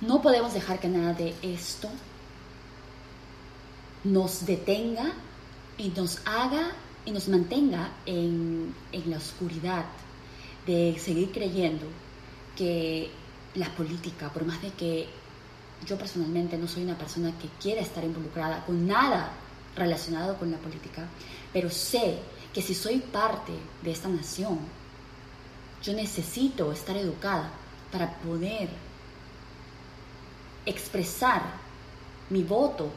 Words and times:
No 0.00 0.22
podemos 0.22 0.54
dejar 0.54 0.78
que 0.78 0.88
nada 0.88 1.12
de 1.12 1.34
esto 1.42 1.88
nos 4.04 4.46
detenga 4.46 5.12
y 5.76 5.88
nos 5.88 6.20
haga 6.24 6.70
y 7.04 7.10
nos 7.10 7.28
mantenga 7.28 7.90
en, 8.06 8.74
en 8.92 9.10
la 9.10 9.16
oscuridad 9.16 9.84
de 10.66 10.96
seguir 11.00 11.32
creyendo 11.32 11.86
que 12.56 13.10
la 13.54 13.68
política, 13.74 14.28
por 14.32 14.44
más 14.44 14.62
de 14.62 14.70
que 14.70 15.08
yo 15.86 15.98
personalmente 15.98 16.56
no 16.58 16.68
soy 16.68 16.84
una 16.84 16.98
persona 16.98 17.32
que 17.38 17.48
quiera 17.60 17.80
estar 17.80 18.04
involucrada 18.04 18.64
con 18.66 18.86
nada 18.86 19.32
relacionado 19.74 20.36
con 20.36 20.50
la 20.50 20.58
política, 20.58 21.08
pero 21.52 21.70
sé 21.70 22.18
que 22.52 22.62
si 22.62 22.74
soy 22.74 22.98
parte 22.98 23.52
de 23.82 23.90
esta 23.90 24.08
nación, 24.08 24.58
yo 25.82 25.92
necesito 25.92 26.72
estar 26.72 26.96
educada 26.96 27.50
para 27.90 28.12
poder 28.18 28.68
expresar 30.68 31.42
mi 32.30 32.42
voto 32.42 32.88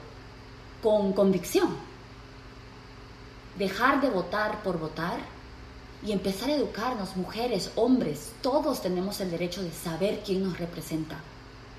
con 0.84 1.13
convicción. 1.13 1.70
Dejar 3.57 4.02
de 4.02 4.09
votar 4.09 4.62
por 4.63 4.79
votar 4.79 5.20
y 6.05 6.12
empezar 6.12 6.49
a 6.49 6.55
educarnos, 6.55 7.15
mujeres, 7.15 7.71
hombres, 7.76 8.31
todos 8.41 8.81
tenemos 8.81 9.21
el 9.21 9.31
derecho 9.31 9.62
de 9.62 9.71
saber 9.71 10.21
quién 10.26 10.43
nos 10.43 10.57
representa, 10.57 11.20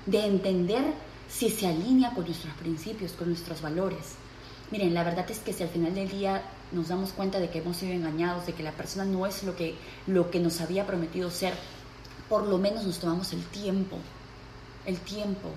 de 0.05 0.25
entender 0.25 0.83
si 1.29 1.49
se 1.49 1.67
alinea 1.67 2.11
con 2.13 2.25
nuestros 2.25 2.53
principios, 2.55 3.11
con 3.11 3.27
nuestros 3.27 3.61
valores. 3.61 4.15
Miren, 4.71 4.93
la 4.93 5.03
verdad 5.03 5.29
es 5.29 5.39
que 5.39 5.53
si 5.53 5.63
al 5.63 5.69
final 5.69 5.93
del 5.93 6.09
día 6.09 6.41
nos 6.71 6.87
damos 6.87 7.11
cuenta 7.11 7.39
de 7.39 7.49
que 7.49 7.59
hemos 7.59 7.77
sido 7.77 7.93
engañados, 7.93 8.45
de 8.45 8.53
que 8.53 8.63
la 8.63 8.71
persona 8.71 9.05
no 9.05 9.27
es 9.27 9.43
lo 9.43 9.55
que, 9.55 9.75
lo 10.07 10.31
que 10.31 10.39
nos 10.39 10.61
había 10.61 10.87
prometido 10.87 11.29
ser, 11.29 11.53
por 12.29 12.47
lo 12.47 12.57
menos 12.57 12.85
nos 12.85 12.99
tomamos 12.99 13.33
el 13.33 13.43
tiempo, 13.45 13.97
el 14.85 14.97
tiempo 14.99 15.49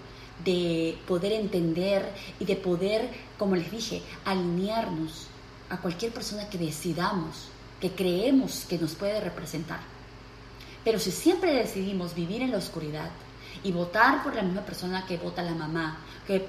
de 0.45 0.99
poder 1.07 1.33
entender 1.33 2.13
y 2.39 2.45
de 2.45 2.57
poder, 2.57 3.09
como 3.39 3.57
les 3.57 3.71
dije, 3.71 4.03
alinearnos 4.25 5.29
a 5.71 5.79
cualquier 5.79 6.13
persona 6.13 6.49
que 6.49 6.59
decidamos 6.59 7.49
que 7.81 7.91
creemos 7.91 8.65
que 8.69 8.79
nos 8.79 8.95
puede 8.95 9.21
representar. 9.21 9.81
Pero 10.85 10.99
si 10.99 11.11
siempre 11.11 11.53
decidimos 11.53 12.15
vivir 12.15 12.43
en 12.43 12.53
la 12.53 12.59
oscuridad 12.59 13.11
y 13.63 13.73
votar 13.73 14.23
por 14.23 14.35
la 14.35 14.43
misma 14.43 14.63
persona 14.63 15.05
que 15.07 15.17
vota 15.17 15.43
la 15.43 15.55
mamá, 15.55 15.99
que 16.27 16.47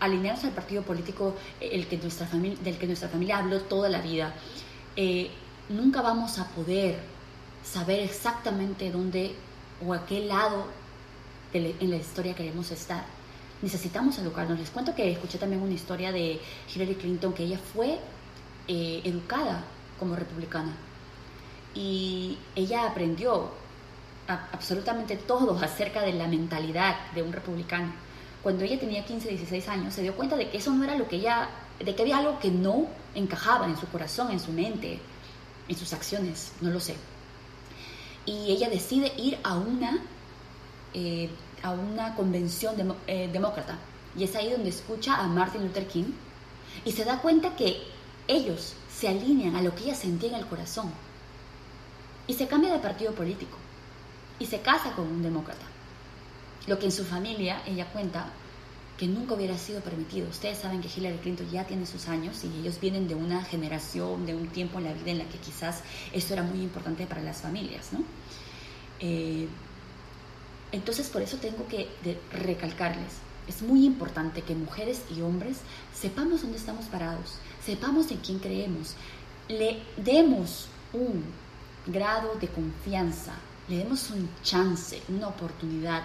alinearnos 0.00 0.44
al 0.44 0.52
partido 0.52 0.82
político 0.82 1.34
el 1.60 1.86
que 1.86 1.96
nuestra 1.98 2.26
familia, 2.26 2.58
del 2.62 2.78
que 2.78 2.86
nuestra 2.86 3.08
familia 3.08 3.38
habló 3.38 3.60
toda 3.62 3.88
la 3.88 4.00
vida, 4.00 4.34
eh, 4.96 5.30
nunca 5.68 6.00
vamos 6.02 6.38
a 6.38 6.48
poder 6.48 7.00
saber 7.64 8.00
exactamente 8.00 8.90
dónde 8.90 9.34
o 9.84 9.92
a 9.92 10.06
qué 10.06 10.20
lado 10.20 10.66
en 11.52 11.90
la 11.90 11.96
historia 11.96 12.34
queremos 12.34 12.70
estar. 12.70 13.04
Necesitamos 13.62 14.18
educarnos. 14.18 14.58
Les 14.58 14.70
cuento 14.70 14.94
que 14.94 15.12
escuché 15.12 15.38
también 15.38 15.62
una 15.62 15.72
historia 15.72 16.12
de 16.12 16.40
Hillary 16.74 16.96
Clinton, 16.96 17.32
que 17.32 17.44
ella 17.44 17.58
fue 17.58 17.98
eh, 18.68 19.00
educada 19.04 19.64
como 19.98 20.16
republicana. 20.16 20.72
Y 21.74 22.38
ella 22.54 22.86
aprendió 22.86 23.50
absolutamente 24.26 25.16
todo 25.16 25.58
acerca 25.62 26.02
de 26.02 26.12
la 26.12 26.26
mentalidad 26.26 26.96
de 27.14 27.22
un 27.22 27.32
republicano. 27.32 27.92
Cuando 28.42 28.64
ella 28.64 28.78
tenía 28.78 29.04
15, 29.04 29.28
16 29.28 29.68
años, 29.68 29.94
se 29.94 30.02
dio 30.02 30.14
cuenta 30.16 30.36
de 30.36 30.50
que 30.50 30.58
eso 30.58 30.72
no 30.72 30.82
era 30.84 30.96
lo 30.96 31.08
que 31.08 31.16
ella, 31.16 31.48
de 31.78 31.94
que 31.94 32.02
había 32.02 32.18
algo 32.18 32.38
que 32.40 32.50
no 32.50 32.86
encajaba 33.14 33.66
en 33.66 33.76
su 33.76 33.86
corazón, 33.86 34.30
en 34.32 34.40
su 34.40 34.52
mente, 34.52 34.98
en 35.68 35.76
sus 35.76 35.92
acciones, 35.92 36.52
no 36.60 36.70
lo 36.70 36.80
sé. 36.80 36.96
Y 38.26 38.52
ella 38.52 38.68
decide 38.68 39.12
ir 39.16 39.38
a 39.42 39.56
una, 39.56 39.98
eh, 40.94 41.30
a 41.62 41.70
una 41.70 42.14
convención 42.14 42.74
eh, 43.06 43.28
demócrata. 43.32 43.78
Y 44.16 44.24
es 44.24 44.34
ahí 44.36 44.50
donde 44.50 44.70
escucha 44.70 45.16
a 45.16 45.26
Martin 45.26 45.62
Luther 45.62 45.86
King 45.86 46.12
y 46.84 46.92
se 46.92 47.04
da 47.04 47.20
cuenta 47.20 47.56
que 47.56 47.82
ellos 48.28 48.74
se 48.94 49.08
alinean 49.08 49.56
a 49.56 49.62
lo 49.62 49.74
que 49.74 49.84
ella 49.84 49.94
sentía 49.94 50.30
en 50.30 50.36
el 50.36 50.46
corazón. 50.46 50.90
Y 52.26 52.34
se 52.34 52.46
cambia 52.46 52.72
de 52.72 52.78
partido 52.78 53.14
político. 53.14 53.56
Y 54.38 54.46
se 54.46 54.60
casa 54.60 54.92
con 54.92 55.06
un 55.06 55.22
demócrata. 55.22 55.64
Lo 56.66 56.78
que 56.78 56.86
en 56.86 56.92
su 56.92 57.04
familia 57.04 57.62
ella 57.66 57.86
cuenta 57.86 58.26
que 58.96 59.06
nunca 59.06 59.34
hubiera 59.34 59.58
sido 59.58 59.80
permitido. 59.80 60.28
Ustedes 60.28 60.58
saben 60.58 60.80
que 60.80 60.88
Hillary 60.88 61.18
Clinton 61.18 61.50
ya 61.50 61.64
tiene 61.64 61.86
sus 61.86 62.08
años 62.08 62.44
y 62.44 62.60
ellos 62.60 62.78
vienen 62.80 63.08
de 63.08 63.14
una 63.14 63.42
generación, 63.44 64.26
de 64.26 64.34
un 64.34 64.48
tiempo 64.48 64.78
en 64.78 64.84
la 64.84 64.92
vida 64.92 65.10
en 65.10 65.18
la 65.18 65.24
que 65.24 65.38
quizás 65.38 65.82
esto 66.12 66.34
era 66.34 66.42
muy 66.42 66.60
importante 66.60 67.06
para 67.06 67.22
las 67.22 67.40
familias, 67.40 67.92
¿no? 67.92 68.04
Eh, 69.00 69.48
entonces 70.72 71.08
por 71.08 71.22
eso 71.22 71.36
tengo 71.36 71.66
que 71.68 71.88
recalcarles, 72.32 73.12
es 73.48 73.62
muy 73.62 73.84
importante 73.84 74.42
que 74.42 74.54
mujeres 74.54 75.02
y 75.14 75.20
hombres 75.20 75.58
sepamos 75.94 76.42
dónde 76.42 76.58
estamos 76.58 76.86
parados, 76.86 77.38
sepamos 77.64 78.10
en 78.10 78.18
quién 78.18 78.38
creemos, 78.38 78.94
le 79.48 79.82
demos 79.96 80.68
un 80.92 81.24
grado 81.86 82.34
de 82.40 82.48
confianza, 82.48 83.34
le 83.68 83.78
demos 83.78 84.10
un 84.10 84.28
chance, 84.42 85.02
una 85.08 85.28
oportunidad 85.28 86.02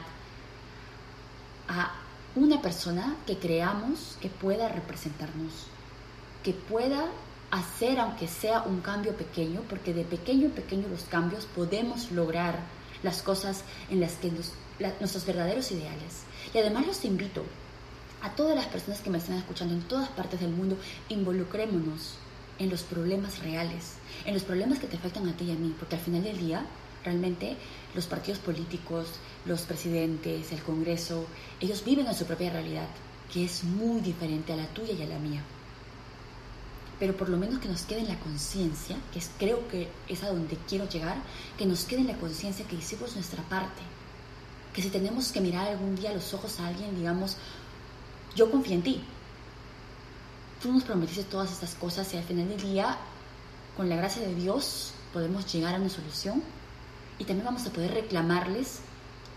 a 1.68 1.94
una 2.36 2.62
persona 2.62 3.16
que 3.26 3.38
creamos 3.38 4.18
que 4.22 4.30
pueda 4.30 4.70
representarnos, 4.70 5.52
que 6.44 6.54
pueda 6.54 7.06
hacer 7.52 8.00
aunque 8.00 8.28
sea 8.28 8.64
un 8.64 8.82
cambio 8.82 9.16
pequeño, 9.16 9.62
porque 9.70 9.94
de 9.94 10.04
pequeño 10.04 10.46
en 10.46 10.52
pequeño 10.52 10.88
los 10.90 11.04
cambios 11.04 11.46
podemos 11.46 12.12
lograr 12.12 12.60
las 13.04 13.22
cosas 13.22 13.64
en 13.90 14.00
las 14.00 14.14
que 14.14 14.32
nuestros 14.32 15.26
verdaderos 15.26 15.72
ideales. 15.72 16.24
Y 16.54 16.58
además 16.58 16.88
los 16.88 17.06
invito 17.06 17.44
a 18.22 18.32
todas 18.32 18.56
las 18.56 18.68
personas 18.68 19.02
que 19.02 19.10
me 19.10 19.18
están 19.18 19.38
escuchando 19.38 19.74
en 19.74 19.82
todas 19.82 20.10
partes 20.10 20.40
del 20.40 20.52
mundo, 20.52 20.78
involucrémonos 21.10 22.16
en 22.60 22.70
los 22.70 22.84
problemas 22.84 23.40
reales, 23.40 23.94
en 24.26 24.34
los 24.34 24.44
problemas 24.44 24.80
que 24.80 24.88
te 24.88 24.98
afectan 24.98 25.28
a 25.30 25.38
ti 25.38 25.46
y 25.46 25.52
a 25.52 25.56
mí, 25.56 25.76
porque 25.78 25.96
al 25.96 26.02
final 26.02 26.24
del 26.24 26.40
día, 26.40 26.66
realmente 27.04 27.56
los 27.94 28.08
partidos 28.08 28.40
políticos, 28.40 29.08
los 29.46 29.62
presidentes, 29.62 30.52
el 30.52 30.64
Congreso, 30.64 31.28
ellos 31.62 31.84
viven 31.84 32.08
en 32.08 32.16
su 32.16 32.26
propia 32.26 32.52
realidad, 32.52 32.88
que 33.32 33.46
es 33.46 33.64
muy 33.64 34.02
diferente 34.02 34.54
a 34.54 34.58
la 34.58 34.68
tuya 34.68 34.94
y 34.94 35.04
a 35.04 35.08
la 35.08 35.20
mía. 35.20 35.44
Pero 37.00 37.16
por 37.16 37.30
lo 37.30 37.38
menos 37.38 37.60
que 37.60 37.68
nos 37.68 37.84
quede 37.84 38.00
en 38.00 38.08
la 38.08 38.20
conciencia, 38.20 38.98
que 39.14 39.22
creo 39.38 39.68
que 39.68 39.88
es 40.08 40.24
a 40.24 40.30
donde 40.30 40.58
quiero 40.68 40.90
llegar, 40.90 41.18
que 41.58 41.66
nos 41.66 41.86
quede 41.86 42.02
en 42.02 42.08
la 42.08 42.18
conciencia 42.18 42.66
que 42.66 42.76
hicimos 42.76 43.14
nuestra 43.16 43.44
parte, 43.44 43.82
que 44.74 44.82
si 44.82 44.90
tenemos 44.90 45.32
que 45.32 45.42
mirar 45.42 45.68
algún 45.68 45.96
día 45.96 46.14
los 46.14 46.34
ojos 46.34 46.60
a 46.60 46.68
alguien, 46.68 46.96
digamos, 46.96 47.38
yo 48.36 48.50
confío 48.50 48.76
en 48.76 48.84
ti. 48.84 49.04
Tú 50.62 50.72
nos 50.72 50.84
prometiste 50.84 51.24
todas 51.24 51.52
estas 51.52 51.76
cosas 51.76 52.12
y 52.14 52.18
al 52.18 52.24
final 52.24 52.50
del 52.50 52.62
día, 52.62 52.98
con 53.76 53.90
la 53.90 53.96
gracia 53.96 54.22
de 54.24 54.34
Dios, 54.34 54.94
podemos 55.14 55.52
llegar 55.52 55.76
a 55.76 55.78
una 55.78 55.90
solución 55.90 56.42
y 57.20 57.26
también 57.26 57.46
vamos 57.46 57.66
a 57.66 57.72
poder 57.72 57.94
reclamarles 57.94 58.80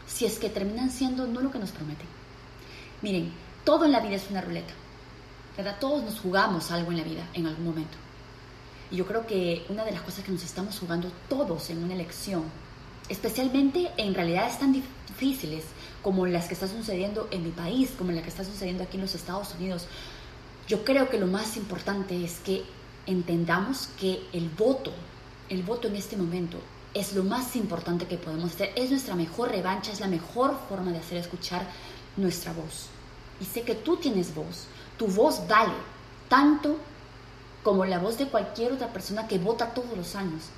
si 0.07 0.27
es 0.27 0.39
que 0.39 0.51
terminan 0.51 0.91
siendo 0.91 1.27
no 1.27 1.41
lo 1.41 1.51
que 1.51 1.59
nos 1.59 1.71
prometen. 1.71 2.07
Miren, 3.03 3.33
todo 3.65 3.85
en 3.85 3.93
la 3.93 4.01
vida 4.01 4.17
es 4.17 4.31
una 4.31 4.41
ruleta, 4.41 4.73
¿verdad? 5.57 5.77
Todos 5.81 6.03
nos 6.05 6.21
jugamos 6.21 6.71
algo 6.71 6.91
en 6.91 6.99
la 6.99 7.05
vida 7.05 7.29
en 7.35 7.47
algún 7.47 7.65
momento. 7.65 7.97
Y 8.91 8.97
yo 8.97 9.07
creo 9.07 9.27
que 9.27 9.65
una 9.69 9.85
de 9.85 9.93
las 9.93 10.03
cosas 10.03 10.25
que 10.25 10.33
nos 10.33 10.43
estamos 10.43 10.79
jugando 10.79 11.11
todos 11.29 11.71
en 11.71 11.83
una 11.83 11.95
elección 11.95 12.45
especialmente 13.11 13.91
en 13.97 14.15
realidades 14.15 14.59
tan 14.59 14.73
difíciles 14.73 15.65
como 16.01 16.27
las 16.27 16.47
que 16.47 16.55
están 16.55 16.71
sucediendo 16.71 17.29
en 17.31 17.43
mi 17.43 17.51
país, 17.51 17.91
como 17.99 18.13
la 18.13 18.23
que 18.23 18.29
está 18.29 18.45
sucediendo 18.45 18.85
aquí 18.85 18.97
en 18.97 19.03
los 19.03 19.15
Estados 19.15 19.55
Unidos, 19.59 19.87
yo 20.69 20.85
creo 20.85 21.11
que 21.11 21.19
lo 21.19 21.27
más 21.27 21.57
importante 21.57 22.25
es 22.25 22.39
que 22.39 22.63
entendamos 23.07 23.89
que 23.99 24.23
el 24.33 24.49
voto, 24.49 24.93
el 25.49 25.65
voto 25.65 25.89
en 25.89 25.97
este 25.97 26.17
momento 26.17 26.59
es 26.95 27.13
lo 27.13 27.25
más 27.25 27.57
importante 27.57 28.07
que 28.07 28.17
podemos 28.17 28.55
hacer, 28.55 28.73
es 28.77 28.91
nuestra 28.91 29.17
mejor 29.17 29.51
revancha, 29.51 29.93
es 29.93 30.01
la 30.01 30.07
mejor 30.07 30.57
forma 30.69 30.93
de 30.93 30.99
hacer 30.99 31.19
escuchar 31.19 31.67
nuestra 32.17 32.53
voz. 32.53 32.87
Y 33.41 33.45
sé 33.45 33.63
que 33.63 33.75
tú 33.75 33.97
tienes 33.97 34.35
voz, 34.35 34.67
tu 35.01 35.07
voz 35.07 35.49
vale 35.49 35.73
tanto 36.29 36.77
como 37.63 37.87
la 37.87 37.99
voz 37.99 38.19
de 38.19 38.29
cualquier 38.29 38.73
otra 38.73 38.93
persona 38.93 39.27
que 39.27 39.39
vota 39.39 39.73
todos 39.73 39.97
los 39.97 40.15
años. 40.15 40.51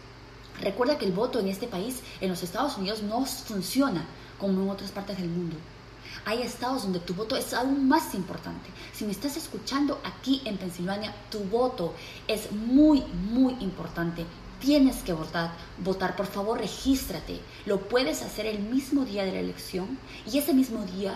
Recuerda 0.60 0.98
que 0.98 1.04
el 1.04 1.12
voto 1.12 1.38
en 1.38 1.46
este 1.46 1.68
país, 1.68 2.00
en 2.20 2.28
los 2.28 2.42
Estados 2.42 2.76
Unidos, 2.76 3.04
no 3.04 3.24
funciona 3.24 4.04
como 4.40 4.60
en 4.60 4.68
otras 4.68 4.90
partes 4.90 5.18
del 5.18 5.28
mundo. 5.28 5.54
Hay 6.24 6.42
estados 6.42 6.82
donde 6.82 6.98
tu 6.98 7.14
voto 7.14 7.36
es 7.36 7.54
aún 7.54 7.86
más 7.86 8.16
importante. 8.16 8.68
Si 8.92 9.04
me 9.04 9.12
estás 9.12 9.36
escuchando 9.36 10.00
aquí 10.02 10.42
en 10.44 10.56
Pensilvania, 10.56 11.14
tu 11.30 11.38
voto 11.44 11.94
es 12.26 12.50
muy, 12.50 13.02
muy 13.02 13.54
importante. 13.60 14.26
Tienes 14.58 15.04
que 15.04 15.12
votar, 15.12 15.52
votar, 15.78 16.16
por 16.16 16.26
favor, 16.26 16.58
regístrate. 16.58 17.38
Lo 17.64 17.78
puedes 17.88 18.22
hacer 18.22 18.46
el 18.46 18.58
mismo 18.58 19.04
día 19.04 19.24
de 19.24 19.30
la 19.30 19.38
elección 19.38 19.98
y 20.26 20.38
ese 20.38 20.52
mismo 20.52 20.84
día 20.84 21.14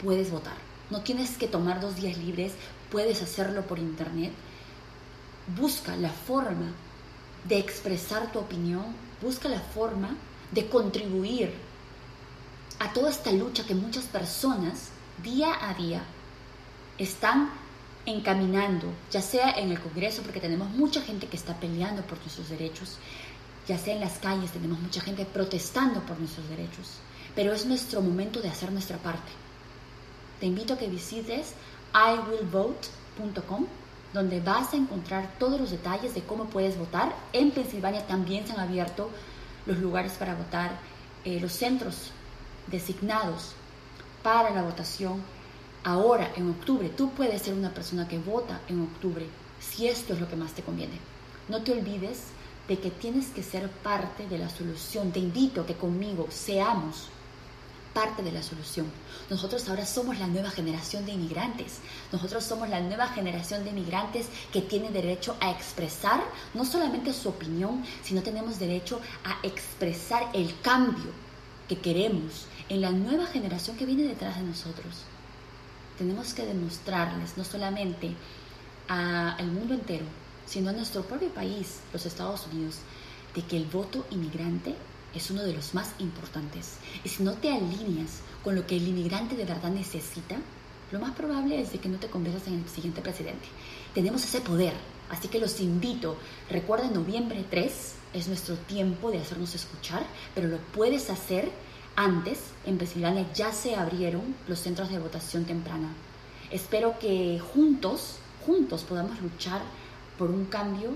puedes 0.00 0.30
votar. 0.30 0.69
No 0.90 1.02
tienes 1.02 1.36
que 1.36 1.46
tomar 1.46 1.80
dos 1.80 1.96
días 1.96 2.18
libres, 2.18 2.52
puedes 2.90 3.22
hacerlo 3.22 3.62
por 3.66 3.78
internet. 3.78 4.32
Busca 5.56 5.96
la 5.96 6.10
forma 6.10 6.72
de 7.44 7.58
expresar 7.58 8.32
tu 8.32 8.38
opinión, 8.38 8.84
busca 9.22 9.48
la 9.48 9.60
forma 9.60 10.16
de 10.50 10.68
contribuir 10.68 11.54
a 12.80 12.92
toda 12.92 13.10
esta 13.10 13.32
lucha 13.32 13.64
que 13.64 13.74
muchas 13.74 14.04
personas 14.04 14.88
día 15.22 15.68
a 15.68 15.74
día 15.74 16.02
están 16.98 17.50
encaminando, 18.06 18.86
ya 19.10 19.22
sea 19.22 19.50
en 19.52 19.70
el 19.70 19.80
Congreso, 19.80 20.22
porque 20.22 20.40
tenemos 20.40 20.68
mucha 20.70 21.02
gente 21.02 21.28
que 21.28 21.36
está 21.36 21.54
peleando 21.60 22.02
por 22.02 22.18
nuestros 22.18 22.48
derechos, 22.48 22.96
ya 23.68 23.78
sea 23.78 23.94
en 23.94 24.00
las 24.00 24.18
calles, 24.18 24.50
tenemos 24.50 24.80
mucha 24.80 25.00
gente 25.00 25.24
protestando 25.24 26.00
por 26.00 26.18
nuestros 26.18 26.48
derechos, 26.48 26.98
pero 27.34 27.52
es 27.52 27.66
nuestro 27.66 28.00
momento 28.00 28.40
de 28.40 28.48
hacer 28.48 28.72
nuestra 28.72 28.96
parte. 28.98 29.30
Te 30.40 30.46
invito 30.46 30.74
a 30.74 30.78
que 30.78 30.88
visites 30.88 31.54
iwillvote.com, 31.94 33.66
donde 34.14 34.40
vas 34.40 34.72
a 34.72 34.76
encontrar 34.76 35.34
todos 35.38 35.60
los 35.60 35.70
detalles 35.70 36.14
de 36.14 36.22
cómo 36.22 36.46
puedes 36.46 36.78
votar. 36.78 37.14
En 37.34 37.50
Pensilvania 37.50 38.06
también 38.06 38.46
se 38.46 38.54
han 38.54 38.60
abierto 38.60 39.10
los 39.66 39.78
lugares 39.78 40.12
para 40.12 40.34
votar, 40.34 40.78
eh, 41.24 41.38
los 41.40 41.52
centros 41.52 42.10
designados 42.68 43.52
para 44.22 44.50
la 44.50 44.62
votación 44.62 45.22
ahora, 45.84 46.32
en 46.34 46.50
octubre. 46.50 46.88
Tú 46.88 47.10
puedes 47.10 47.42
ser 47.42 47.54
una 47.54 47.74
persona 47.74 48.08
que 48.08 48.18
vota 48.18 48.60
en 48.68 48.82
octubre, 48.82 49.26
si 49.60 49.88
esto 49.88 50.14
es 50.14 50.20
lo 50.20 50.28
que 50.28 50.36
más 50.36 50.52
te 50.52 50.62
conviene. 50.62 50.98
No 51.48 51.62
te 51.62 51.72
olvides 51.72 52.28
de 52.66 52.78
que 52.78 52.90
tienes 52.90 53.28
que 53.28 53.42
ser 53.42 53.68
parte 53.68 54.26
de 54.26 54.38
la 54.38 54.48
solución. 54.48 55.12
Te 55.12 55.18
invito 55.18 55.60
a 55.60 55.66
que 55.66 55.74
conmigo 55.74 56.28
seamos 56.30 57.08
parte 57.92 58.22
de 58.22 58.32
la 58.32 58.42
solución. 58.42 58.86
Nosotros 59.28 59.68
ahora 59.68 59.86
somos 59.86 60.18
la 60.18 60.26
nueva 60.26 60.50
generación 60.50 61.06
de 61.06 61.12
inmigrantes. 61.12 61.78
Nosotros 62.12 62.44
somos 62.44 62.68
la 62.68 62.80
nueva 62.80 63.08
generación 63.08 63.64
de 63.64 63.70
inmigrantes 63.70 64.26
que 64.52 64.62
tiene 64.62 64.90
derecho 64.90 65.36
a 65.40 65.50
expresar 65.50 66.22
no 66.54 66.64
solamente 66.64 67.12
su 67.12 67.28
opinión, 67.28 67.84
sino 68.02 68.22
tenemos 68.22 68.58
derecho 68.58 69.00
a 69.24 69.46
expresar 69.46 70.28
el 70.32 70.58
cambio 70.60 71.12
que 71.68 71.78
queremos 71.78 72.46
en 72.68 72.80
la 72.80 72.90
nueva 72.90 73.26
generación 73.26 73.76
que 73.76 73.86
viene 73.86 74.04
detrás 74.04 74.36
de 74.36 74.42
nosotros. 74.42 75.04
Tenemos 75.98 76.34
que 76.34 76.46
demostrarles 76.46 77.36
no 77.36 77.44
solamente 77.44 78.14
al 78.88 79.46
mundo 79.46 79.74
entero, 79.74 80.04
sino 80.46 80.70
a 80.70 80.72
nuestro 80.72 81.02
propio 81.02 81.28
país, 81.28 81.80
los 81.92 82.06
Estados 82.06 82.46
Unidos, 82.52 82.78
de 83.34 83.42
que 83.42 83.56
el 83.56 83.66
voto 83.66 84.04
inmigrante 84.10 84.74
es 85.14 85.30
uno 85.30 85.42
de 85.42 85.52
los 85.52 85.74
más 85.74 85.94
importantes. 85.98 86.76
Y 87.04 87.08
si 87.08 87.22
no 87.22 87.34
te 87.34 87.52
alineas 87.52 88.20
con 88.42 88.54
lo 88.54 88.66
que 88.66 88.76
el 88.76 88.88
inmigrante 88.88 89.36
de 89.36 89.44
verdad 89.44 89.70
necesita, 89.70 90.36
lo 90.92 90.98
más 90.98 91.12
probable 91.12 91.60
es 91.60 91.72
de 91.72 91.78
que 91.78 91.88
no 91.88 91.98
te 91.98 92.08
conviertas 92.08 92.48
en 92.48 92.54
el 92.54 92.68
siguiente 92.68 93.00
presidente. 93.00 93.46
Tenemos 93.94 94.24
ese 94.24 94.40
poder, 94.40 94.74
así 95.08 95.28
que 95.28 95.38
los 95.38 95.60
invito. 95.60 96.16
Recuerda, 96.48 96.88
noviembre 96.90 97.44
3 97.48 97.94
es 98.12 98.28
nuestro 98.28 98.56
tiempo 98.56 99.10
de 99.10 99.18
hacernos 99.18 99.54
escuchar, 99.54 100.04
pero 100.34 100.48
lo 100.48 100.58
puedes 100.58 101.10
hacer 101.10 101.50
antes. 101.94 102.40
En 102.66 102.78
Pensilvania 102.78 103.32
ya 103.32 103.52
se 103.52 103.76
abrieron 103.76 104.34
los 104.48 104.58
centros 104.58 104.90
de 104.90 104.98
votación 104.98 105.44
temprana. 105.44 105.92
Espero 106.50 106.98
que 106.98 107.38
juntos, 107.38 108.16
juntos 108.44 108.82
podamos 108.82 109.20
luchar 109.20 109.62
por 110.18 110.30
un 110.30 110.46
cambio 110.46 110.90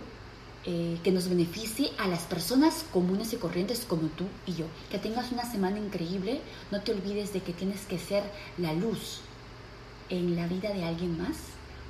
eh, 0.66 0.98
que 1.04 1.12
nos 1.12 1.28
beneficie 1.28 1.90
a 1.98 2.08
las 2.08 2.22
personas 2.22 2.86
comunes 2.90 3.34
y 3.34 3.36
corrientes 3.36 3.84
como 3.86 4.08
tú 4.08 4.24
y 4.46 4.54
yo. 4.54 4.64
Que 4.90 4.98
tengas 4.98 5.30
una 5.30 5.50
semana 5.50 5.78
increíble. 5.78 6.40
No 6.70 6.80
te 6.80 6.92
olvides 6.92 7.34
de 7.34 7.42
que 7.42 7.52
tienes 7.52 7.82
que 7.82 7.98
ser 7.98 8.22
la 8.56 8.72
luz 8.72 9.20
en 10.08 10.36
la 10.36 10.46
vida 10.46 10.72
de 10.72 10.84
alguien 10.84 11.18
más. 11.18 11.36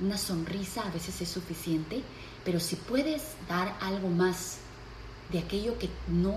Una 0.01 0.17
sonrisa 0.17 0.85
a 0.85 0.91
veces 0.91 1.21
es 1.21 1.29
suficiente, 1.29 2.03
pero 2.43 2.59
si 2.59 2.75
puedes 2.75 3.35
dar 3.47 3.77
algo 3.79 4.09
más 4.09 4.57
de 5.31 5.39
aquello 5.39 5.79
que 5.79 5.89
no 6.09 6.35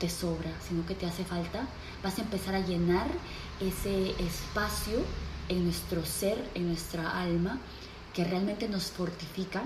te 0.00 0.10
sobra, 0.10 0.50
sino 0.66 0.84
que 0.86 0.96
te 0.96 1.06
hace 1.06 1.24
falta, 1.24 1.68
vas 2.02 2.18
a 2.18 2.22
empezar 2.22 2.56
a 2.56 2.66
llenar 2.66 3.06
ese 3.60 4.10
espacio 4.20 5.04
en 5.48 5.64
nuestro 5.64 6.04
ser, 6.04 6.50
en 6.54 6.66
nuestra 6.66 7.20
alma, 7.20 7.60
que 8.12 8.24
realmente 8.24 8.68
nos 8.68 8.90
fortifica 8.90 9.62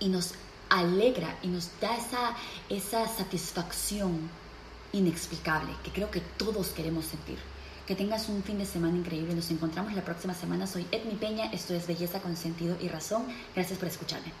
y 0.00 0.08
nos 0.08 0.34
alegra 0.72 1.36
y 1.42 1.48
nos 1.48 1.68
da 1.80 1.96
esa, 1.96 2.34
esa 2.68 3.06
satisfacción 3.06 4.30
inexplicable 4.92 5.72
que 5.84 5.90
creo 5.90 6.10
que 6.10 6.20
todos 6.20 6.68
queremos 6.68 7.04
sentir. 7.04 7.38
Que 7.86 7.94
tengas 7.96 8.28
un 8.28 8.42
fin 8.42 8.58
de 8.58 8.66
semana 8.66 8.96
increíble. 8.96 9.34
Nos 9.34 9.50
encontramos 9.50 9.92
la 9.92 10.04
próxima 10.04 10.34
semana. 10.34 10.66
Soy 10.66 10.86
Edmi 10.92 11.16
Peña. 11.16 11.46
Esto 11.52 11.74
es 11.74 11.86
Belleza 11.86 12.20
con 12.20 12.36
Sentido 12.36 12.76
y 12.80 12.88
Razón. 12.88 13.24
Gracias 13.54 13.78
por 13.78 13.88
escucharme. 13.88 14.32